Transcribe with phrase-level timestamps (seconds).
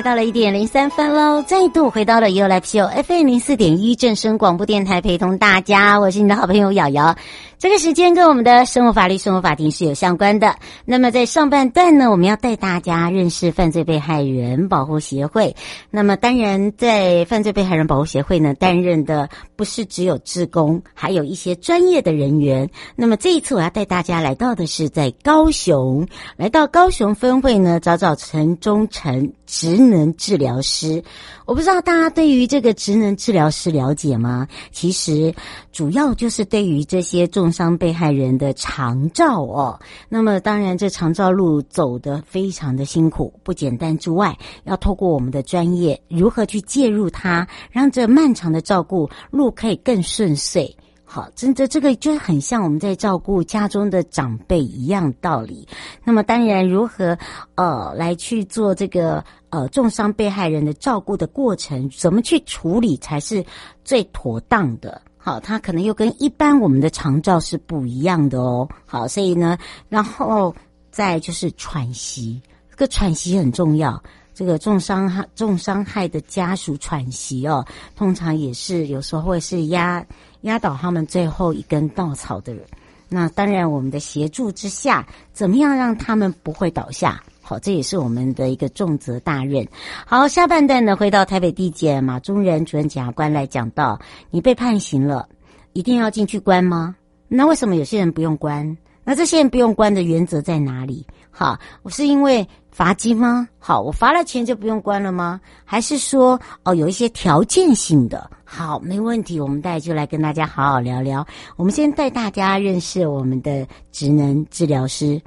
[0.00, 7.14] 来到了一点零三分喽，再度回到了 U L P O FM 零四点一正声广播电台，陪同大家，我是你的好朋友瑶瑶。
[7.58, 10.56] 这个时间跟我们的生活法律、生活法庭是有相关的。
[10.86, 15.54] 那么在上半段呢，我们要带大家认识犯罪被害人保护协会。
[15.90, 22.70] 那么当然，在犯罪被害人保护协会呢，担任的不是只有志工，还有一些专业的人员。
[22.96, 31.02] 那么这一次我要带大家来到的是在高雄，来到高雄分会呢，找找陈忠诚职能治疗师。
[31.44, 34.46] 我不知道大家对于这个职能治疗师了解吗？
[34.70, 35.34] 其实
[35.72, 39.78] 主要就是对于这些重伤被害人的长照哦。
[40.08, 50.76] 那么当然，这长照路走得非常的辛苦，不简单之外，要透过我们的专业，如何去介入它，让这漫长的照顾路可以更顺遂。
[51.12, 55.66] 好，真的这个就很像我们在照顾家中的长辈一样道理。
[56.04, 57.18] 那么当然，如何
[57.56, 63.44] 呃来去做这个呃重伤被害人的照顾的过程，怎么去处理才是
[63.84, 65.02] 最妥当的？
[65.18, 68.68] 好，它可能又跟一般我们的长照是不一样的哦。
[68.86, 70.54] 好，所以呢，然后
[70.92, 72.40] 再就是喘息，
[72.70, 74.00] 这个喘息很重要。
[74.32, 77.66] 这个重伤害重伤害的家属喘息哦，
[77.96, 80.06] 通常也是有时候会是压。
[80.42, 82.64] 压倒他们最后一根稻草的人，
[83.08, 87.22] 那当然我们的协助之下，怎么样让他们不会倒下？
[87.42, 89.66] 好，这也是我们的一个重责大任。
[90.06, 93.98] 好，下半段呢，回到台北地检马中仁主任检察官来讲到，
[94.30, 95.28] 你被判刑了，
[95.72, 96.94] 一定要进去关吗？
[97.28, 98.76] 那为什么有些人不用关？
[99.04, 101.06] 那这些人不用关的原则在哪里？
[101.30, 102.46] 好，我是因为。
[102.72, 103.48] 罚金吗？
[103.58, 105.40] 好，我罚了钱就不用关了吗？
[105.64, 108.30] 还是说哦，有一些条件性的？
[108.52, 111.24] 好，没问题，我们待就来跟大家好好聊聊。
[111.54, 115.22] 我们先带大家认识我们的职能治疗师。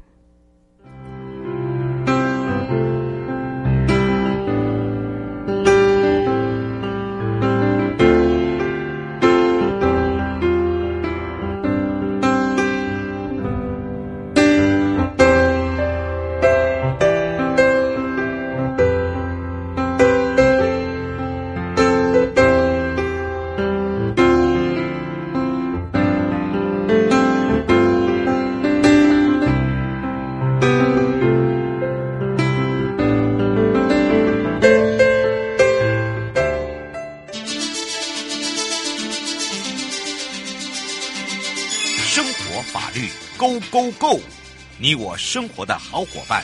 [43.40, 44.20] Go Go Go，
[44.78, 46.44] 你我生活的好伙伴，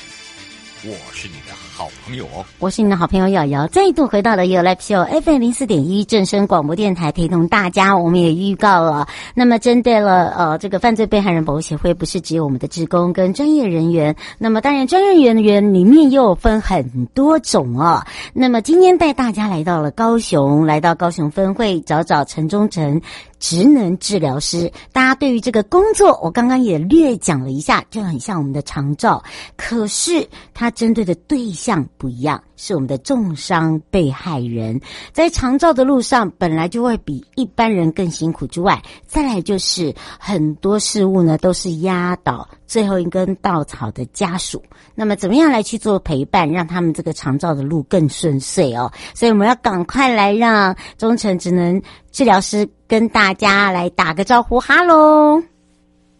[0.84, 2.44] 我是你的好朋友哦。
[2.58, 7.96] 我是你的好朋友瑶瑶，再度回到了 You Live Show FM 零四点一正声广播电台，陪同大家。
[7.96, 18.04] 我们也预告了，那么针对了呃这个犯罪被害人保护协会，不是只有我们的职工跟专业人员，那么当然专业人员里面又分很多种哦。
[18.34, 23.00] 那么今天带大家来到了高雄，来到高雄分会找找陈忠诚。
[23.40, 29.24] 职能治疗师，大家对于这个工作，我刚刚也略讲了一下，就很像我们的长照，
[29.56, 34.81] 可是它针对的对象不一样，是我们的重伤被害人，
[35.14, 44.62] 在长照的路上本来就会比一般人更辛苦之外，再来就是很多事物呢都是压倒最后一根稻草的家属，
[44.94, 48.92] 那么怎么样来去做陪伴，让他们这个长照的路更顺遂哦？
[49.16, 51.81] 所以我们要赶快来让忠诚职能
[52.12, 55.42] 治疗师跟大家来打个招呼，哈喽。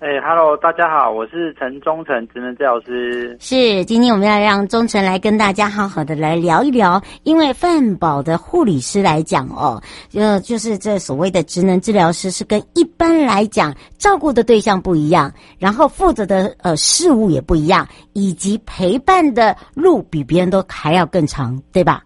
[0.02, 3.36] 哎哈喽，大家好，我是陈忠诚职能治疗师。
[3.38, 22.02] 是，今天我们要让忠诚来跟大家好好的来聊一聊，因为范宝的护理师来讲哦，呃，就是这所谓的职能治疗师是跟一般来讲照顾的对象不一样，然后负责的呃事物也不一样，以及陪伴的路比别人都还要更长，对吧？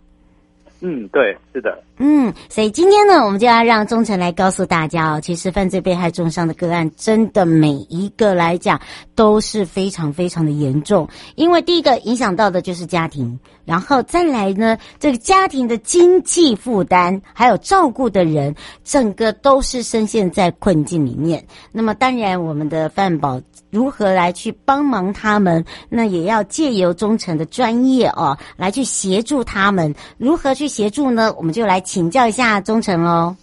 [0.82, 1.80] 嗯，对，是的。
[1.98, 8.82] 嗯，所以今天呢，我们就要让忠诚来告诉大家哦，其实犯罪被害重伤的个案，真的每一个来讲
[9.14, 11.08] 都是非常非常的严重。
[11.36, 21.46] 因为第一个影响到的就是家庭，然后再来呢，这个家庭的经济负担，还有照顾的人，整个都是深陷在困境里面。
[21.72, 23.40] 那么当然，我们的犯保
[23.70, 29.94] 如何来去帮忙他们，那也要借由忠诚的专业哦，来去协助他们。
[30.18, 31.32] 如何去协助呢？
[31.38, 31.84] 我们就来。
[31.94, 33.38] 请教一下忠诚哦。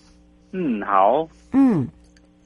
[0.50, 1.24] 嗯，好。
[1.52, 1.86] 嗯，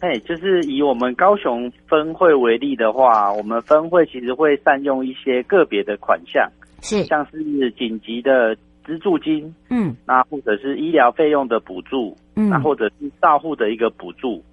[0.01, 6.47] 哎，就是以我们高雄分会为例的话，我们分会其实会善用一些个别的款项，
[6.83, 8.55] 是像是紧急的
[8.85, 14.45] 资助金，嗯，那或者是医疗费用的补助，嗯，那或者是照护的一个补助。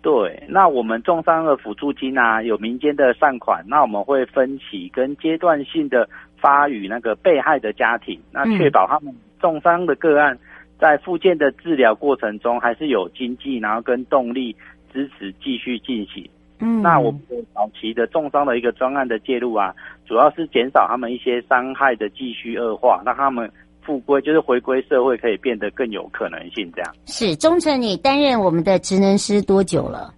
[0.00, 6.08] 对，那我们重伤的辅助金啊，有民间的善款，那我们会分期跟阶段性的
[6.40, 10.38] 发予那个被害的家庭，那确保他们重伤的个案。
[10.78, 14.54] 在复健的治疗过程中，还是有经济，然后跟动力
[14.92, 16.28] 支持继续进行。
[16.58, 17.20] 嗯，那我们
[17.54, 19.74] 早期的重伤的一个专案的介入啊，
[20.06, 23.50] 主要是减少他们一些伤害的继续恶化，让他们
[23.82, 26.72] 复归，就是回归社会，可以变得更有可能性。
[26.74, 30.14] 这样是忠诚，你担任我们的职能师多久了？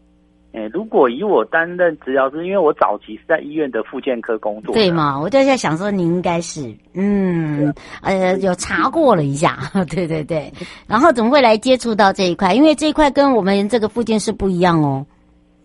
[0.58, 5.18] 诶，如果以我担任治疗师，因为我早期是在医院的复健科工作，对嘛？
[5.20, 7.72] 我就在想说，你应该是，嗯，
[8.02, 9.56] 呃，有查过了一下，
[9.88, 10.52] 对对对。
[10.88, 12.54] 然后怎么会来接触到这一块？
[12.54, 15.06] 因为这一块跟我们这个复健是不一样哦。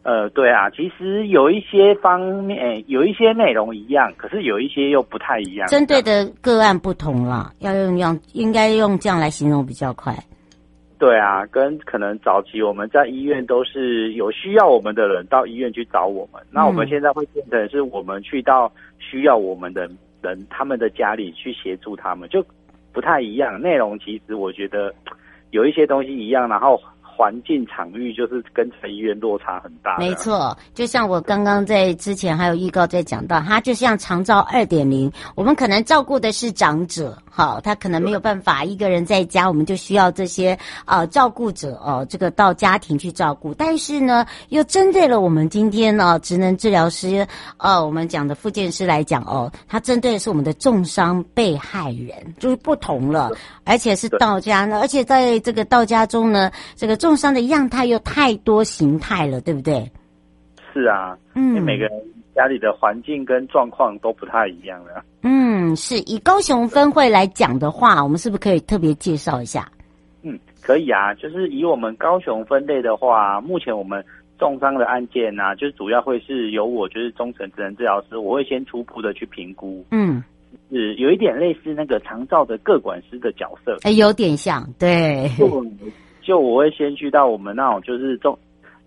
[0.03, 5.67] 呃，对啊，其实有一些方面，有一些内容一样，可是有一些又不太一样。
[5.69, 10.13] 针对的个案不同啦，要用用，应该用这样来形容比较快。
[11.03, 19.89] 对啊，跟可能早期我们在医院都是有需要我们的人到医院去找我们，嗯、那我们现在会变成是我们去到需要我们的
[20.21, 22.41] 人他们的家里去协助他们，就
[22.93, 23.59] 不太一样。
[23.59, 24.95] 内容其实我觉得
[25.51, 26.79] 有一些东西一样，然后。
[27.15, 29.97] 环境场域就是跟在医院落差很大。
[29.97, 43.53] 没错，就像我刚刚在之前还有预告在讲到，它就像长照二点零，我们可能照顾的是长者，好，他可能没有办法一个人在家，我们就需要这些呃照顾者哦、呃，这个到家庭去照顾。
[43.53, 47.25] 但是呢，又针对了我们今天呢，职能治疗师
[47.57, 53.31] 呃，我们讲的复健师来讲哦，他针对的是我们的重伤被害人，就是不同了，
[53.65, 56.97] 而且是到家呢，而且在这个到家中呢，这个。
[57.03, 59.91] 重伤的样态又太多形态了，对不对？
[60.71, 61.91] 是啊，嗯，每个人
[62.33, 65.03] 家里的环境跟状况都不太一样的。
[65.21, 69.69] 嗯，是以高雄分会来讲的话，我们是不是可以特别介绍一下？
[70.21, 74.01] 嗯，可以啊，就是以我们高雄分类的话，目前我们
[74.39, 79.85] 重伤的案件呢、啊，就是主要会是由我，就是忠诚职能治疗师，我会先初步的去评估。
[79.91, 80.23] 嗯，
[80.71, 85.29] 是有一点类似那个长照的各管师的角色，哎，有点像，对。
[86.23, 88.37] 就我会先去到我们那种就是重，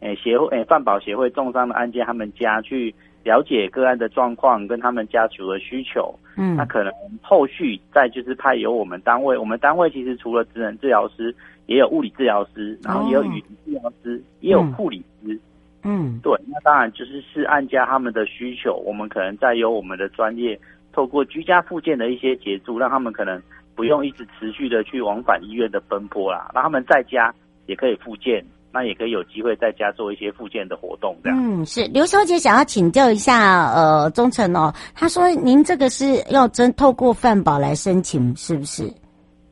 [0.01, 2.93] 诶协会诶饭保协会重伤的案件，他们家去
[3.23, 6.13] 了解个案的状况跟他们家属的需求。
[6.37, 6.93] 嗯，那可能
[7.23, 11.35] 后续再就是派由我们单位，我们单位其实除了职能治疗师，
[11.67, 15.39] 也有物理治疗师，然后也有语言治疗师，也有护理师。
[15.83, 20.59] 嗯，对，那当然就是是按家他们的需求，我们可能再由我们的专业，
[20.93, 23.41] 透过居家附件的一些协助，让他们可能。
[23.77, 27.33] 不用一直持续的去往返医院的奔波啦，让他们在家
[27.67, 31.39] 也可以复健，那也可以有机会在家做一些复健的活动，这样。
[31.39, 38.91] 嗯，是刘小姐想要请教一下，呃，忠诚哦，她说您这个是要真透过饭保来申请，是不是？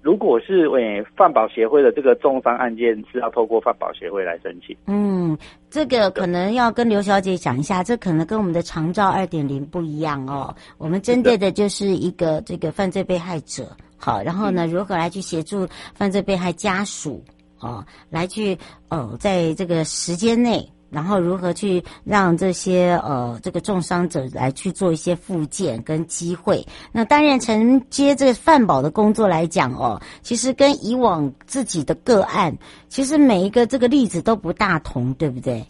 [0.03, 4.77] 如果是为饭保协会的这个重伤案件，是要透过饭保协会来申请。
[4.87, 5.35] 嗯，
[5.70, 10.55] 这个可能要跟刘小姐讲一下，这可能跟我们的长照二点零不一样哦。
[10.77, 17.25] 我们针对的就是一个这个犯罪被害者，好，然后呢，如何来去协助犯罪被害家属，
[17.58, 18.58] 哦，来去
[18.91, 20.69] 哦，在这个时间内。
[20.91, 26.65] 然后如何去让这些呃这个重伤者来去做一些复健跟机会？
[26.93, 32.55] 那担任承接这个犯保的工作来讲哦，其实跟以往自己的个案，
[32.89, 35.65] 其实每一个这个例子都不大同，对不对？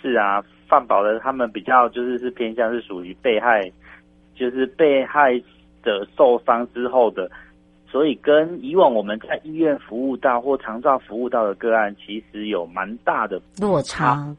[0.00, 3.70] 是啊，饭保的他们比较就是是偏向是属于被害，
[4.34, 5.38] 就是被害
[5.84, 7.30] 者受伤之后的，
[7.90, 14.34] 所以跟以往我们在医院服务到或长照服务到的个案，其实有蛮大的落差。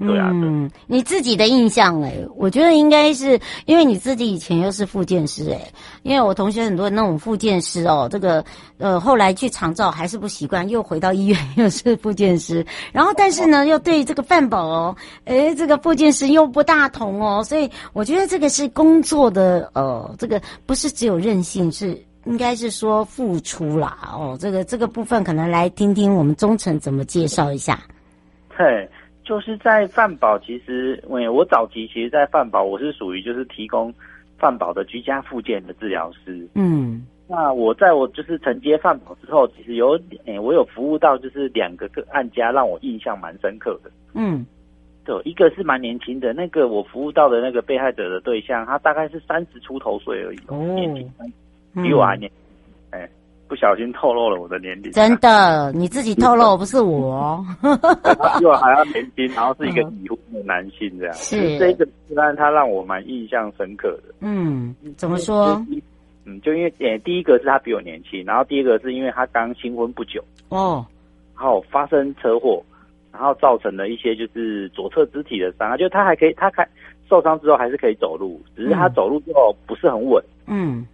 [0.00, 5.60] 对啊，嗯，你自己的印象哎，我觉得应该是因为你自己以前又是复健师哎，
[6.04, 8.44] 因为我同学很多那种复健师哦，这个
[8.78, 23.98] 呃后来去长照还是不习惯，又回到医院又是复健师，然后但是呢又对这个饭饱哦，诶这个复健师又不大同哦，所以我觉得这个是工作的呃，这个不是只有韧性，是应该是说付出啦。
[24.12, 27.80] 哦，这个这个部分可能来听听我们忠诚怎么介绍一下。
[28.56, 28.88] 对，
[29.24, 33.92] 就是在饭保，其实我我早期其实，在饭保我是属于就是提供
[34.38, 36.48] 饭保的居家附件的治疗师。
[36.54, 37.06] 嗯。
[37.30, 39.90] 那我在我就是承接饭保之后，其实有
[40.24, 43.90] 诶、欸，我有服务到就是两个个案家，让我印象蛮深刻的。
[44.14, 44.46] 嗯，
[45.04, 51.12] 对，一个是蛮年轻的，那个我服务到的那个被害者的对象，他大概是三十出头岁而已，哦，年轻，
[51.74, 52.30] 比我还年。
[52.90, 53.10] 哎、嗯欸，
[53.48, 54.90] 不小心透露了我的年龄。
[54.92, 57.44] 真的，你自己透露，不是我。
[58.38, 61.14] 比我还要年轻，然后是一个已婚的男性，这样。
[61.14, 64.14] 是这个个案，他让我蛮印象深刻的。
[64.20, 65.64] 嗯，怎么说？
[66.24, 70.84] 嗯，就因为诶，第一个是他比我年轻，然后第二个是因为他刚新婚不久哦，
[71.34, 72.62] 然后发生车祸，
[73.10, 76.68] 然后造成了一些就是左侧肢体的伤害，就他还可以，他开
[77.08, 80.22] 受伤之后还是可以走路，只是他走路之后不是很稳。
[80.46, 80.86] 嗯，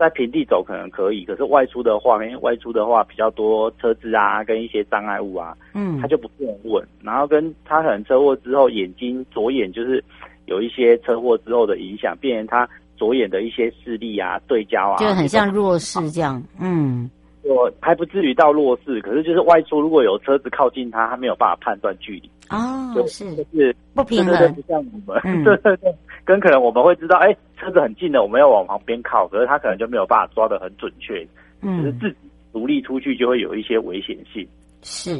[0.00, 6.84] 在平地走可能可以，可是外出的话，因为外出的话比较多车子啊，跟一些障碍物啊，嗯，他就不是很稳。
[7.02, 10.02] 然后跟他可能车祸之后眼睛左眼就是
[10.46, 12.68] 有一些车祸之后的影响，变成他。
[12.96, 16.42] 左眼的一些视力啊，对焦啊，就很像弱视这样。
[16.60, 17.10] 嗯，
[17.42, 22.30] 我还不至于到弱视，可是就是外出如果有车子靠近他，他没有办法判断距离。
[22.50, 25.20] 哦，就是就是不平衡，不像我们。
[25.24, 31.26] 嗯、 对对对，跟可能我们会知道，哎、欸，车子很近的，我们要往旁边靠，可是他可能就没有办法抓的很准确。
[31.62, 32.16] 嗯，就是自己
[32.52, 34.46] 独立出去就会有一些危险性。
[34.82, 35.16] 是，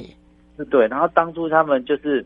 [0.56, 0.86] 是对。
[0.88, 2.24] 然后当初他们就是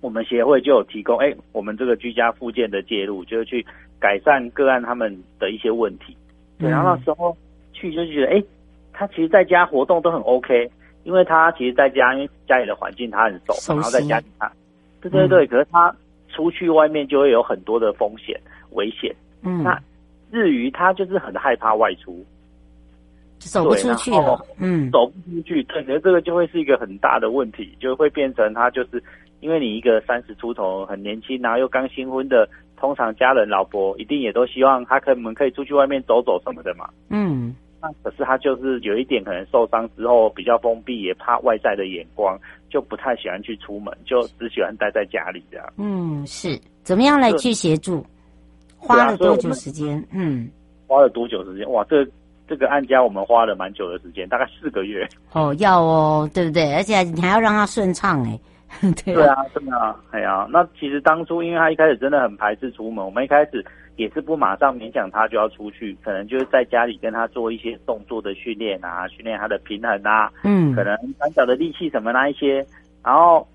[0.00, 3.64] 我们协会就有提供，哎、欸，我们这个居家附件的介入，就是去。
[4.00, 6.14] 改善个案他们的一些问题，
[6.58, 7.34] 对，然后那时候
[7.72, 8.44] 去就觉得，哎、欸，
[8.92, 10.70] 他其实在家活动都很 OK，
[11.04, 14.50] 因为他其实在家，因为家里的环境他很熟，然后在家里他，
[15.00, 15.94] 对对对，可是他
[16.28, 18.38] 出去外面就会有很多的风险
[18.72, 19.80] 危险，嗯，那
[20.32, 22.24] 至于他就是很害怕外出，
[23.38, 29.02] 走不出去了，嗯，走不出去，对，可能这个就会是一个很大的问题，就会变成他就是
[29.40, 32.48] 因为你一个三十出头很年轻，然后又刚新婚的。
[32.76, 36.86] 通常家人、老婆一定也都希望他可能可以出去外面走走什么的嘛。
[37.08, 37.63] 嗯，那
[38.02, 42.38] 可是他就是有一点可能受伤之后比较封闭，也怕外在的眼光，
[42.68, 45.66] 就不太喜欢去出门，就只喜欢待在家里这样。
[45.78, 48.04] 嗯，是怎么样来去协助？
[48.76, 50.02] 花了多久时间？
[50.12, 50.48] 嗯，
[50.86, 51.70] 花了多久时间？
[51.70, 52.06] 哇，这
[52.46, 55.08] 这个案家我们花了蛮久的时间，大概四个月。
[55.32, 56.74] 哦，要哦，对不对？
[56.74, 58.38] 而且你还要让他顺畅 哎。
[59.04, 63.64] 对啊，真的啊，哎呀，那其实当初因为他一开始真的很排斥出门，我们一开始
[63.96, 72.66] 也是不马上勉强他就要出去，可能就是在家里跟他做一些动作的训练啊，训练他的平衡啊，嗯，可能单脚的力气什么那一些，
[73.04, 73.46] 然后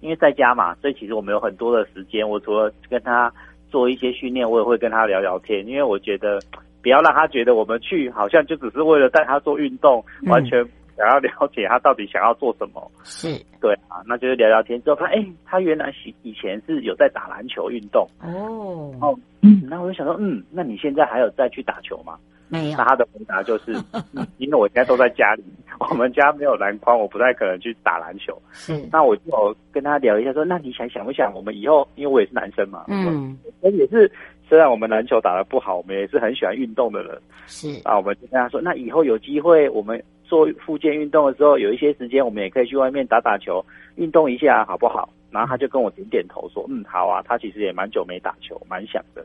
[0.00, 3.32] 因为在家嘛，所以其实我们有很多的时间，我除了跟他
[3.70, 6.38] 做一些训练，我也会跟他聊聊天，因为我觉得
[6.82, 10.62] 不要让他觉得我们去好像就只是为了带他做运动，嗯、完全。
[10.96, 13.28] 想要了解他到底想要做什么，是
[13.60, 22.18] 对啊，那就是聊聊天之后，他哎，他原来以以前是有在打篮球运动哦，然后嗯，那我就想说，嗯，那你现在还有再去打球吗？
[22.48, 22.78] 没有。
[22.78, 23.72] 那他的回答就是，
[24.14, 25.42] 嗯，因为我现在都在家里，
[25.90, 28.40] 我们家没有篮筐，我不太可能去打篮球。
[28.52, 34.10] 是，那我就跟他聊一下，说，那你想想不想，我们以后，因为我也是男生嘛，嗯，我也是，
[34.48, 37.20] 虽然我们篮球打得不好，我们也是很喜欢运动的人。
[37.48, 40.00] 是，啊我们就跟他说，那以后有机会我们。
[40.28, 43.64] 做复健运动的时候，有一些时间，我们也可以去外面打打球，
[43.96, 45.08] 运动一下，好不好？
[45.30, 49.24] 然后他就跟我点点头，说：“嗯，好啊。”他其实也蛮久没打球，蛮想的。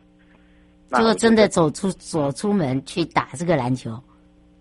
[0.92, 3.92] 就，就真的走出走出门去打这个篮球。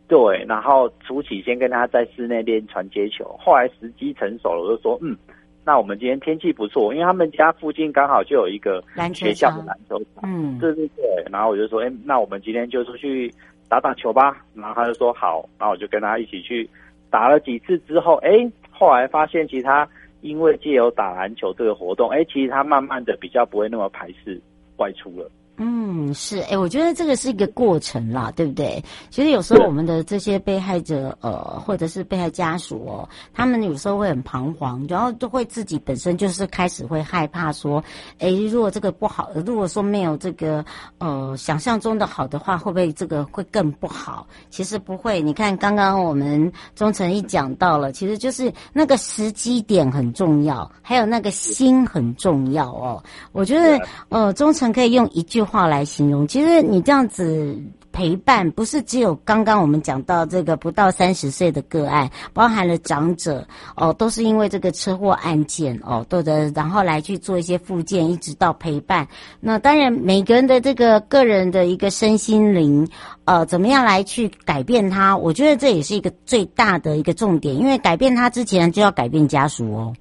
[0.07, 5.17] 对，然后初期先跟他在室内练传接球，后来时机成熟了，我就说：“嗯，
[5.65, 8.83] 那我们今天天气不错，因为他们家附近刚好就有一个
[9.15, 10.23] 学校的篮球场。
[10.23, 11.05] 嗯，对对对。
[11.33, 13.33] 然后我就说：“哎，那我们今天就出去。”
[13.71, 16.69] 打打球吧，然后他就说好，然后我就跟他一起去
[17.09, 18.31] 打了几次之后，哎，
[18.69, 19.89] 后来发现其实他
[20.23, 24.41] 因为借由打篮球这个活动，哎，其实他慢慢的比较不会那么排斥
[24.79, 25.31] 外出了。
[25.63, 28.83] 嗯，是，哎，我觉得这个是一个过程啦，对不对？
[29.11, 37.85] 其实有时候我们的这些被害者，呃，或者是被害家属哦，他们有时候会很彷徨，然后都会自己本身就是开始会害怕说，
[38.21, 40.65] 哎，如果这个不好，如果说没有这个
[40.97, 44.27] 呃想象中的好的话，会不会这个会更不好？
[44.49, 53.05] 其实不会，你看刚刚我们忠诚一讲到了，其实就是那个时机点很重要，还有那个心很重要哦。
[53.33, 57.55] 我觉得呃，忠诚可以用一句话来形容，其实你这样子
[57.93, 63.45] 陪伴，不是只有刚刚我们讲到这个不到三十岁的个案，包含了长者
[63.77, 69.07] 哦，都是因为这个车祸案件哦，都的，然后来去做一些复健，一直到陪伴。
[69.41, 72.89] 那当然，每个人的这个个人的一个身心灵，
[73.25, 75.17] 呃，怎么样来去改变他？
[75.17, 79.93] 我觉得这也是一个最大的一个重点，因为改变他之前就要改变家属哦。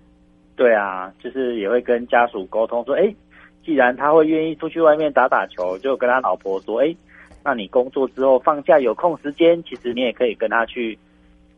[0.55, 3.15] 对啊，就是也会跟家属沟通说，哎，
[3.65, 6.95] 既然他会愿意出去外面打打球，就跟他老婆说，哎，
[7.43, 10.97] 那你工作之后放假有空时间，其实你也可以跟他去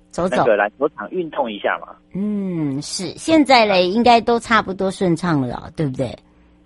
[0.10, 1.96] 走走，那个篮球场运动一下嘛。
[2.14, 6.08] 嗯，是，现在嘞，应该都差不多顺畅了，对不对？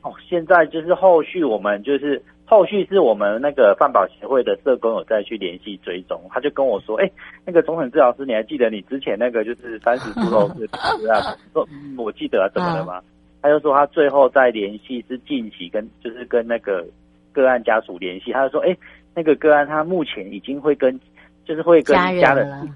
[0.01, 2.22] 哦，现在就是后续我们就是。
[2.48, 7.12] 后续是我们那个饭保协会的社工有再去联系追踪，他就跟我说：“哎、欸，
[7.44, 10.70] 那个终成治疗师，你还记得你之前那个就是三十出头是
[11.01, 13.01] 是啊？” 说：“我记得啊，怎么了吗？”
[13.46, 16.84] 他就说他最后再联系是近期跟就是跟那个
[17.32, 18.78] 个案家属联系，他就说：“哎、欸，
[19.14, 21.00] 那个个案他目前已经会跟
[21.46, 22.68] 就是会跟家人。”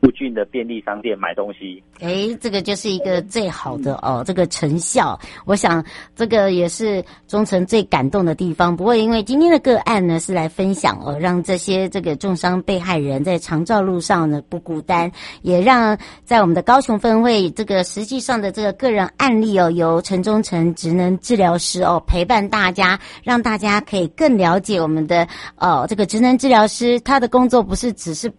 [0.00, 8.74] 附近的便利商店买东西，哎，这个就是一个最好的哦，这个成效，我想这个也是忠诚最感动的地方。
[8.76, 15.10] 不过，因为今天的个案呢是来分享哦，让这些这个重伤被害人在长照路上呢不孤单，
[15.42, 25.26] 也让在我们的高雄分会这个实际上的这个个人案例哦，由陈忠诚职能治疗师哦陪伴大家，让大家可以更了解我们的
[25.56, 28.32] 哦这个职能治疗师他的工作不是只是。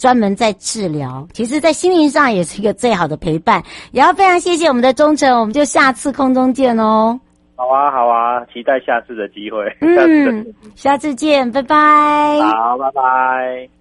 [0.00, 3.62] 专门在治疗，其实，在心灵上也是一个最好的陪伴。
[3.92, 7.20] 也要非常谢谢我们的忠诚，我们就下次空中见哦。
[7.54, 9.58] 好啊，好啊，期待下次的机会。
[9.82, 12.40] 嗯， 下次见，拜拜。
[12.40, 13.79] 好，拜拜。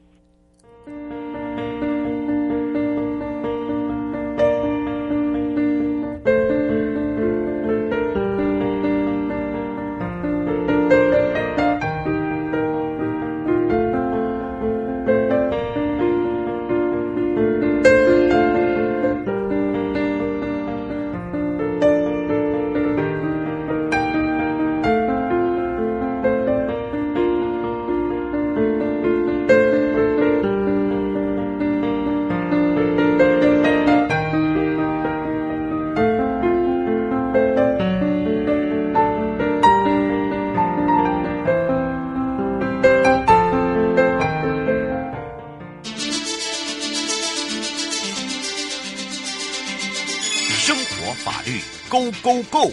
[52.30, 52.72] Go Go，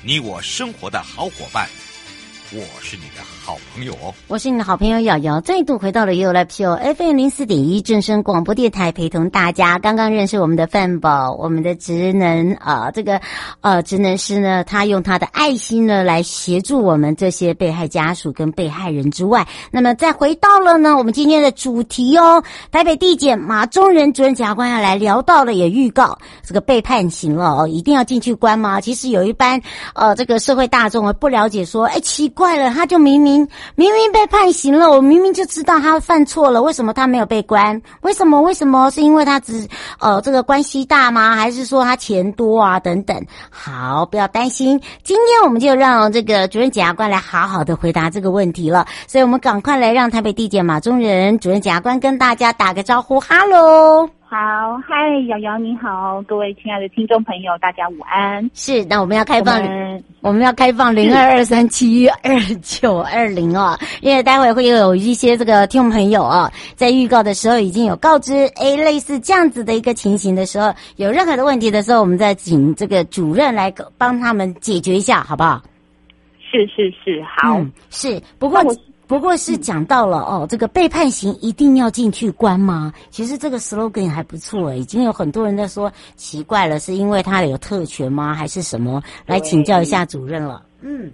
[0.00, 1.68] 你我生活的好伙伴，
[2.52, 3.22] 我是你的
[3.74, 3.94] 朋友，
[4.28, 9.78] 我是你的好朋友瑶瑶，再度回到了 You Live Show FM 零四点一正声广播电台，陪同大家。
[9.78, 13.18] 刚刚认识我们的范宝，我们的职能啊、呃，这个
[13.62, 28.82] 呃职能师呢，他用他的爱心呢来协助我们这些被害家属跟被害人之外，那么再回到了呢我们今天的主题哦，台北地检马中仁主任检察官要来聊到了，也预告这个被判刑了哦，一定要进去关吗？
[28.82, 29.58] 其实有一般
[29.94, 34.02] 呃这个社会大众啊不了解说，哎奇怪了，他就明明明明。
[34.12, 37.80] 被判刑了，我明明就知道他犯错了，为什么他没有被关？
[38.02, 38.42] 为什么？
[38.42, 38.90] 为什么？
[38.90, 39.66] 是因为他只
[40.00, 41.34] 呃这个关系大吗？
[41.34, 42.78] 还是说他钱多啊？
[42.78, 43.24] 等等。
[43.48, 48.86] 好，不要担心，今天我们就让这个主任检察官来好好的回答这个问题了。
[49.06, 54.21] 所以我们赶快来让台北地检马中仁主任检察官跟大家打个招呼，哈喽。
[54.32, 58.50] 好，嗨，瑶瑶你好，各位亲爱的听众朋友，大家午安。
[58.54, 75.60] 是，那我们要开放，我们，我们要开放零二二三七二九二零哦，因为待会会有一些这个听众朋友啊，在预告的时候已经有告知，哎，类似这样子的一个情形的时候，有任何的问题的时候，我们再请这个主任来帮他们解决一下，好不好？
[76.50, 78.62] 是是是，好，嗯、是，不过。
[79.06, 82.90] 不过是讲到了哦，这个被判刑一定要进去关吗？
[83.10, 88.32] 其实这个 slogan 还不错，已经有很多人在说，奇怪了，是因为他有特权吗？
[88.32, 89.02] 还是什么？
[89.26, 90.64] 来请教一下主任了。
[90.80, 91.10] 嗯，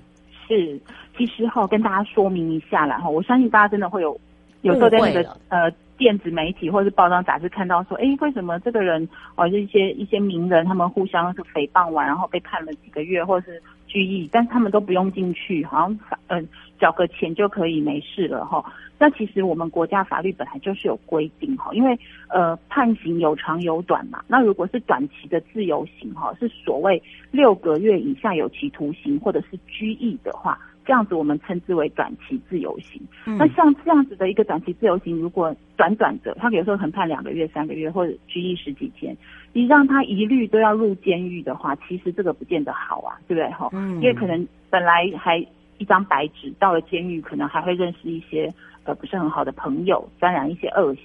[0.47, 0.81] 是，
[1.17, 4.19] 其实哈，跟大家说明一下啦哈，我相信大家真的会有，
[4.63, 13.61] 有时候在那个呃电子媒体或者是报章杂志看到说，哎，为什么这个人哦，就一些一些名人他们互相是诽谤完，然后被判了几个月，或者是。
[13.91, 16.47] 拘役，但是他们都不用进去，好像嗯
[16.79, 18.65] 缴个钱就可以没事了哈。
[19.01, 21.97] 那其实我们国家法律本来就是有规定哈，因为
[22.29, 24.23] 呃判刑有长有短嘛。
[24.27, 33.01] 那如果是短期的自由刑哈，是所谓六个月以下有期徒刑或者是拘役的话，这样子我们称之为短期自由刑。
[33.27, 39.17] 嗯、那像这样子的一个短期自由刑，如果短短的，他有时候可能判两个月、三个月或者拘役十几天。
[39.53, 43.49] 你让他一律都要入监狱的话，其实这个不见得好啊，对不对？
[43.53, 45.45] 哈，嗯，因为可能本来还
[45.79, 48.53] 一张白纸，到了监狱可能还会认识一些
[48.85, 51.03] 呃不是很好的朋友，沾染一些恶习。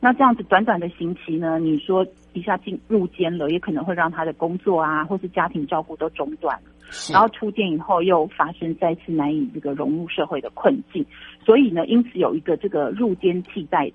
[0.00, 6.70] 那这样子短短的刑期呢，你说一下进入监了，也可能会让他的工作啊，或是家庭照顾都中断了。
[7.12, 11.04] 然后出监以后又发生再次难以这个融入社会的困境，
[11.44, 13.90] 所以呢，因此有一个这个入监替代。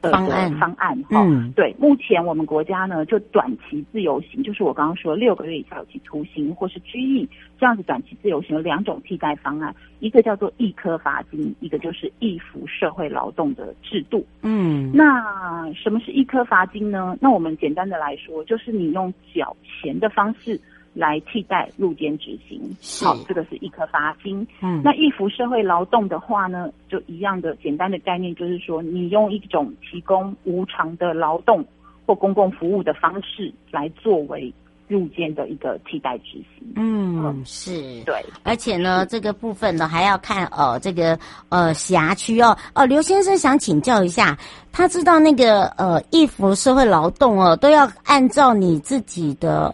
[0.00, 14.24] 的方案方案哈，嗯，对，目前我们国家呢，就短期自由行，就是我刚刚说六个月以下有期徒刑或是拘役这样子短期自由行有两种替代方案，一个叫做一科罚金，一个就是一服社会劳动的制度。
[14.42, 17.16] 嗯，那什么是一科罚金呢？
[17.20, 20.60] 那我们简单的来说，就是你用缴钱的方式。
[20.98, 22.60] 来替代入监执行，
[23.06, 24.44] 好，这个是一颗罚金。
[24.60, 31.64] 嗯，那一服社会劳动的话呢，就一样的简单的概念，就是说你用一种提供无偿的劳动
[32.04, 34.52] 或公共服务的方式来作为
[34.88, 36.72] 入监的一个替代执行。
[36.74, 41.16] 嗯，是对，而且呢，这个部分呢还要看呃这个
[41.48, 42.58] 呃辖区哦。
[42.74, 44.36] 哦，刘先生想请教一下，
[44.72, 49.72] 他知道那个呃易服社会劳动哦，都要按照你自己的。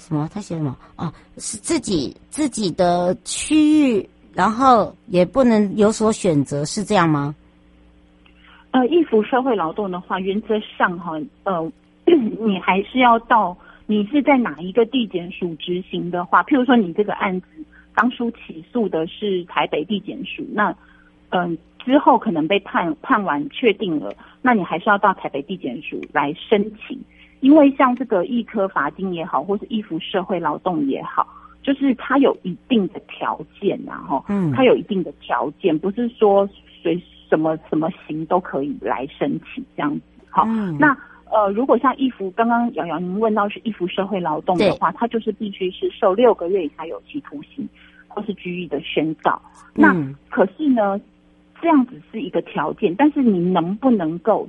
[0.00, 0.28] 什么？
[0.32, 0.76] 他写什么？
[0.96, 7.34] 哦，是自己自己的区域，然后也不能有所选择，是这样吗？
[8.72, 11.12] 呃，易服社会劳动的话，原则上哈，
[11.44, 11.72] 呃，
[12.06, 17.46] 你还是要到你是在哪一个地检署执行的话，譬如说你这个案子
[17.94, 20.74] 当初起诉的是台北地检署，那
[21.30, 26.96] 嗯、之后可能被判判完确定了，那你还是要到台北地检署来申请。
[27.40, 31.26] 因为像这个易科罚金也好，或是易服社会劳动也好，
[31.62, 36.48] 就是它有一定的条件，然后，嗯，它有一定的条件，不是说
[36.82, 40.02] 随什么什么刑都可以来申请这样子。
[40.28, 40.94] 好，嗯、那
[41.32, 47.66] 呃，如果像易服，刚刚瑶瑶您问到是易服社会劳动的话，它就是必须是受六个月以下有期徒刑
[48.06, 49.40] 或是拘役的宣告。
[49.74, 49.94] 嗯、那
[50.28, 51.00] 可是呢，
[51.62, 54.46] 这样子是一个条件，但是你能不能够？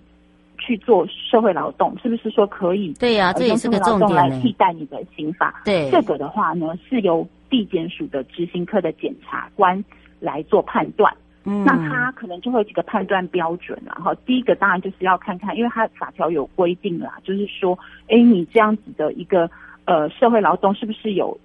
[0.62, 2.94] 去做社会劳动，是不是说可以？
[3.00, 4.14] 对呀、啊，这也是个重点。
[4.14, 5.62] 来替代你的刑法。
[5.66, 9.84] 对，这个的话呢，是由地检署的执行科的检察官
[10.20, 11.12] 来做判断。
[11.46, 13.82] 嗯，那他可能就会有几个判断标准。
[13.84, 19.50] 然后第一个当然就是要看看，因为他法条有规定啦，就是说，哎，你这样子的一个
[19.86, 21.36] 呃社会劳动是不是有？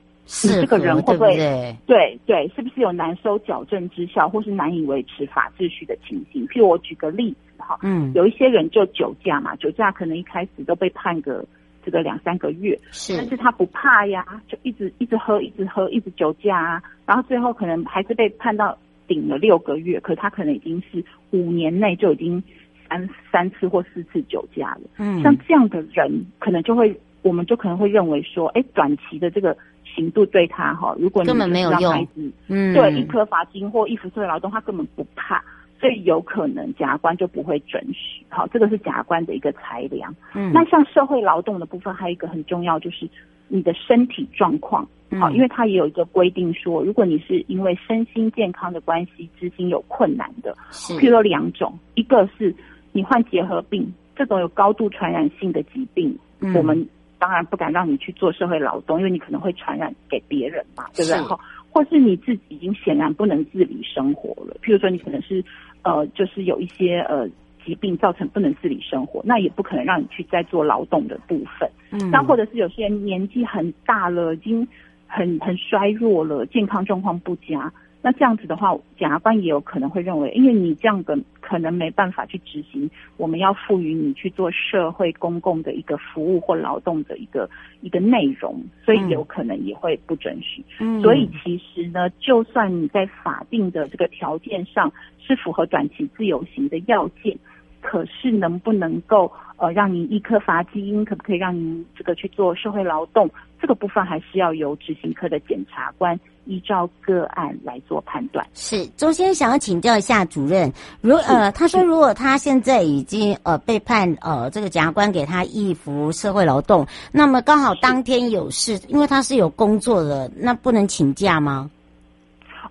[0.44, 1.36] 你这个人会不会？
[1.36, 6.46] 对对，对，是不是有难收矫正之效，或是难以维持法秩序的情形？
[6.48, 7.34] 譬如我举个例。
[7.66, 11.44] 好，嗯，有一些人就酒驾嘛，酒驾可能一开始都被判个
[11.84, 18.76] 这个两三个月，是，但是他不怕呀，就一直一直喝，一直喝，一直酒驾啊，然后最后可能还是被判到
[19.08, 22.42] 顶了六个月，可是他可能已经是五年内就已经
[22.88, 32.06] 三三次或四次酒驾了，嗯，像这样的人，可能就会，我们就可能会认为说，哎，短期的这个刑度对他哈，如果你根本没有用，
[32.48, 35.42] 嗯，对，一颗罚金或一服社会劳动，他根本不怕。
[35.78, 40.14] 所以有可能检察官就不会准许，好，这个是检察官的一个裁量。
[40.34, 43.08] 嗯，那像社会劳动的部分，还有一个很重要，就是
[43.48, 44.88] 你的身体状况，
[45.20, 52.54] 好，因为它也有一个规定说，如果你是因为身心健康的关系资金有困难的，是，譬如说两种，一个是
[52.92, 61.20] 你患结核病这种有高度传染性的疾病，嗯，我们当然不敢让你去做社会劳动，因为你可能会传染给别人嘛，对不对？
[61.22, 61.38] 哈，
[61.76, 65.44] 或是你自己已经显然不能自理生活了，譬如说你可能是。
[65.82, 67.28] 呃，就是有一些呃
[67.64, 71.70] 疾病造成不能自理生活，那也不可能让你去再做劳动的部分。
[71.92, 74.66] 嗯，那或者是有些人年纪很大了，已经
[75.06, 77.72] 很很衰弱了，健康状况不佳。
[78.02, 90.64] 那这样子的话，检察官也有可能会认为，因为你这样的可能没办法去执行，我们要赋予你去做社会公共的一个服务或劳动的一个一个内容，所以有可能也会不准许。
[90.78, 97.36] 嗯，所以其实呢，就算你在法定的这个条件上是符合短期自由行的要件，
[97.80, 103.28] 可是能不能够呃让你易科罚金，可不可以让您这个去做社会劳动，
[103.60, 106.20] 这个部分还是要由执行科的检察官。
[106.46, 108.46] 依照个案来做判断。
[108.54, 121.70] 是，周先生想要请教一下主任，如呃，他说如果他现在已经呃被判呃这个检察官给他易服社会劳动，那么刚好当天有事，因为他是有工作的，那不能请假吗？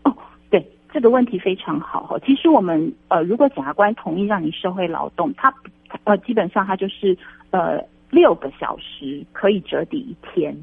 [0.04, 0.16] 哦，
[0.50, 2.18] 对，这个问题非常好哈。
[2.26, 5.54] 其实我们呃，如果检察官同意让你社会劳动，他
[6.06, 7.18] 呃基本上他就是
[7.52, 10.56] 呃六个小时可以折抵一天。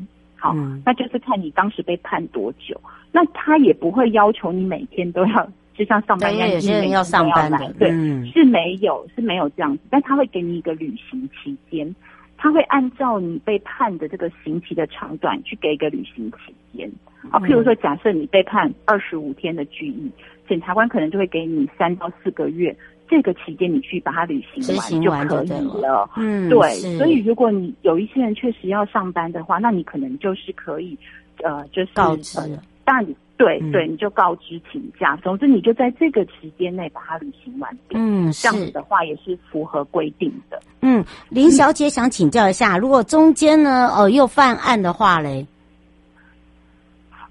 [0.42, 0.52] 好，
[0.84, 2.78] 那就是看你当时被判多久。
[3.12, 11.94] 那他也不会要求你每天都要，就像上班一样，有些人要上班的，对，嗯、是没有是没有这样子，但他会给你一个履行期间，
[12.36, 16.90] 他会按照你被判的这个刑期的长短去给一个履行期间。
[17.30, 20.10] 啊，譬如说，假设你被判二十五天的拘役，
[20.48, 22.76] 检察官可能就会给你三到四个月。
[23.12, 25.48] 这个期间你去把它履行完就可以
[25.82, 26.08] 了。
[26.16, 26.70] 嗯，对。
[26.96, 30.96] 所以如果你有一些人确实要上班的话，那你可能就是可以，
[31.44, 32.38] 呃，就是告知。
[32.86, 33.04] 但
[33.36, 35.14] 对对，你就告知请假。
[35.22, 37.96] 总之，你就在这个期间内把它履行完毕。
[37.96, 40.58] 嗯，这样子的话也是符合规定的。
[40.80, 45.46] 嗯，林小姐想请教一下，如果中间呢，呃，又犯案的话嘞？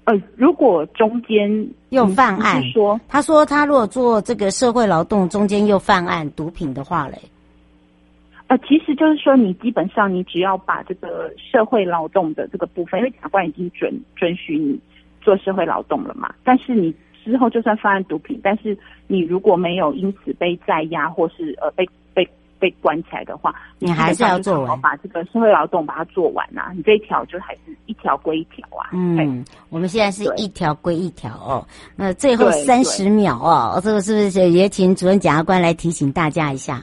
[0.04, 7.16] 呃，如果中间又犯案，是说他说他如果做这个社会劳动，中间又犯案毒品的话嘞？
[8.48, 14.78] 呃，其实就是说，你基本上你只要把这个社会劳动的这个部分，因为法官已经准准许你
[15.20, 16.92] 做社会劳动了嘛，但是你
[17.24, 21.88] 之后就算犯案毒品，但是你如果没有因此被在押或是呃被。
[22.62, 26.70] 被关起来的话，你还是要做完，把这个社会劳动把它做完啊！
[26.76, 28.90] 你这一条就还是一条归一条啊。
[28.92, 31.66] 嗯，我们现在是一条归一条哦。
[31.96, 36.80] 那最后三十秒哦，这个是不是也请主任检察官来提醒大家一下？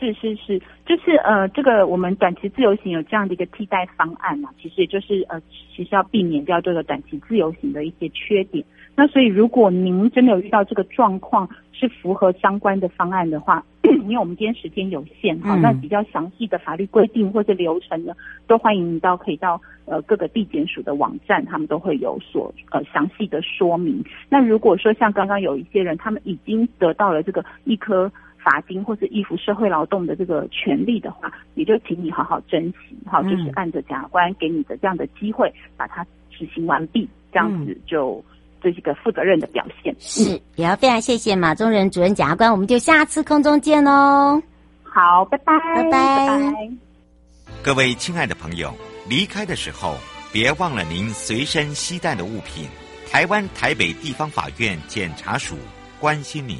[0.00, 5.38] 是是是，就是呃，这个我们短期自由行有这样的一个替代方案嘛，其实也就是呃，
[5.76, 8.64] 其实要避免掉这个短期自由行的一些缺点。
[8.96, 18.14] 那所以，如果您真的有遇到这个状况，是符合相关的方案的话， 因为我们今天时间有限哈，那比较详细的法律规定或者流程呢，
[18.46, 24.02] 都欢迎您到可以到呃各个地检署的网站，他们都会有所呃详细的说明。
[24.30, 28.10] 那如果说像刚刚有一些人，他们已经得到了这个易科
[28.42, 38.24] 罚金或者依附社会劳动的这个权利的话，也就请你好好珍惜，好，就是按着检察官给你的这样的机会，把它执行完毕，这样子就。
[38.60, 44.42] 这是一个负责任的表现，是，也要非常谢谢马宗仁主任检察官，我们就下次空中见喽。
[44.82, 46.70] 好，拜拜，拜拜，拜拜。
[47.62, 48.74] 各位亲爱的朋友，
[49.08, 49.94] 离开的时候
[50.32, 52.66] 别忘了您随身携带的物品。
[53.08, 55.54] 台湾台北地方法院检察署
[56.00, 56.58] 关心您。